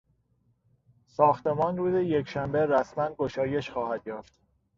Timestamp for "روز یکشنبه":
1.77-2.65